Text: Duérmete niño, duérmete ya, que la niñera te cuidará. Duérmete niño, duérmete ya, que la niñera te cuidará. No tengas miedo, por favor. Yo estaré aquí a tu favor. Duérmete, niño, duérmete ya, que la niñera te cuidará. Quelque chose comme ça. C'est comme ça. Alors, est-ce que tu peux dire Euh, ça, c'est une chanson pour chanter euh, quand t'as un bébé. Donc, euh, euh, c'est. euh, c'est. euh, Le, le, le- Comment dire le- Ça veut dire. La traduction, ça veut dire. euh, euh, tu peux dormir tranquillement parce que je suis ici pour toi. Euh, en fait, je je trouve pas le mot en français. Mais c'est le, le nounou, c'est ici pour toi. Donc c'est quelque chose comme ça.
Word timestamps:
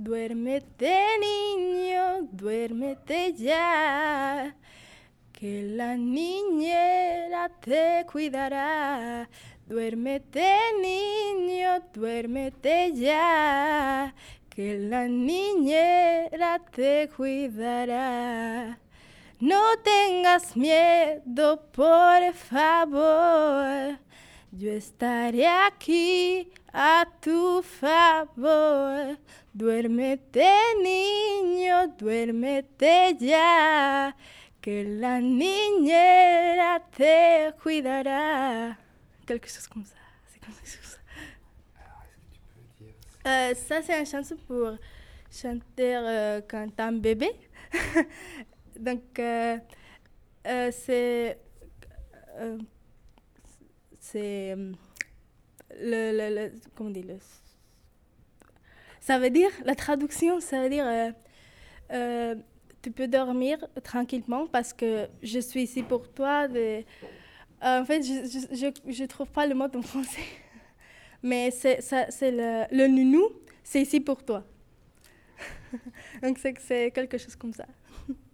Duérmete 0.00 0.96
niño, 1.18 2.28
duérmete 2.30 3.32
ya, 3.32 4.54
que 5.32 5.64
la 5.64 5.96
niñera 5.96 7.48
te 7.60 8.06
cuidará. 8.06 9.28
Duérmete 9.66 10.56
niño, 10.80 11.82
duérmete 11.92 12.92
ya, 12.94 14.14
que 14.48 14.78
la 14.78 15.08
niñera 15.08 16.60
te 16.60 17.10
cuidará. 17.16 18.78
No 19.40 19.62
tengas 19.82 20.56
miedo, 20.56 21.60
por 21.72 22.32
favor. 22.34 23.98
Yo 24.52 24.70
estaré 24.70 25.48
aquí 25.48 26.52
a 26.72 27.04
tu 27.20 27.62
favor. 27.62 29.18
Duérmete, 29.54 30.46
niño, 30.82 31.88
duérmete 31.98 33.16
ya, 33.18 34.14
que 34.60 34.84
la 34.84 35.20
niñera 35.20 36.80
te 36.96 37.52
cuidará. 37.62 38.78
Quelque 39.26 39.48
chose 39.48 39.66
comme 39.68 39.84
ça. 39.84 39.96
C'est 40.32 40.40
comme 40.44 40.54
ça. 40.64 40.98
Alors, 41.76 42.02
est-ce 42.04 42.16
que 42.16 42.34
tu 42.34 42.40
peux 42.54 42.84
dire 42.84 42.94
Euh, 43.26 43.54
ça, 43.54 43.82
c'est 43.82 43.98
une 43.98 44.06
chanson 44.06 44.36
pour 44.46 44.76
chanter 45.30 45.96
euh, 45.96 46.40
quand 46.48 46.68
t'as 46.76 46.86
un 46.86 46.92
bébé. 46.92 47.30
Donc, 48.78 49.18
euh, 49.18 49.58
euh, 50.46 50.70
c'est. 50.72 51.38
euh, 52.38 52.58
c'est. 53.98 54.52
euh, 54.52 54.72
Le, 55.80 56.12
le, 56.16 56.34
le- 56.34 56.52
Comment 56.74 56.90
dire 56.90 57.04
le- 57.06 57.18
Ça 59.08 59.18
veut 59.18 59.30
dire. 59.30 59.48
La 59.64 59.74
traduction, 59.74 60.38
ça 60.38 60.60
veut 60.62 60.68
dire. 60.68 60.86
euh, 60.86 61.10
euh, 61.92 62.34
tu 62.82 62.90
peux 62.90 63.08
dormir 63.08 63.56
tranquillement 63.82 64.46
parce 64.46 64.74
que 64.74 65.08
je 65.22 65.38
suis 65.38 65.62
ici 65.62 65.82
pour 65.82 66.12
toi. 66.12 66.46
Euh, 66.54 66.82
en 67.62 67.86
fait, 67.86 68.02
je 68.02 68.70
je 68.98 69.04
trouve 69.04 69.28
pas 69.28 69.46
le 69.46 69.54
mot 69.54 69.64
en 69.74 69.80
français. 69.80 70.28
Mais 71.22 71.50
c'est 71.50 71.80
le, 72.40 72.66
le 72.70 72.86
nounou, 72.86 73.24
c'est 73.64 73.80
ici 73.80 73.98
pour 73.98 74.22
toi. 74.22 74.44
Donc 76.22 76.38
c'est 76.38 76.90
quelque 76.90 77.16
chose 77.16 77.34
comme 77.36 77.54
ça. 77.54 77.66